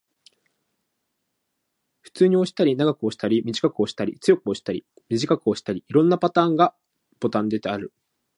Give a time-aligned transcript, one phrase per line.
[2.01, 6.67] 普通に押したり、長く押したり、短く押したり、強く押したり、弱く押したり、色々なパターンで
[7.19, 7.91] ボタンを押す